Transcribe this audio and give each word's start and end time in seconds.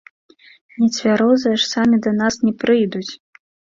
Нецвярозыя 0.81 1.55
ж 1.65 1.69
самі 1.73 1.97
да 2.07 2.11
нас 2.21 2.33
не 2.47 2.53
прыйдуць! 2.65 3.09